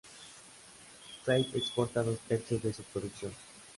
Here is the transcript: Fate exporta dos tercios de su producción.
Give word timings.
Fate 1.25 1.55
exporta 1.55 2.01
dos 2.01 2.17
tercios 2.21 2.63
de 2.63 2.73
su 2.73 2.81
producción. 2.81 3.31